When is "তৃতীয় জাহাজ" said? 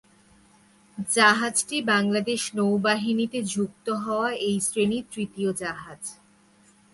5.11-6.01